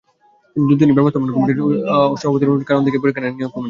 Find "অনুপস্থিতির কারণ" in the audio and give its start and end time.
2.47-2.81